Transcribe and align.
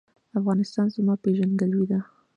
افغانستان 0.39 0.85
زما 0.95 1.13
پیژندګلوي 1.23 1.85
ده؟ 1.91 1.99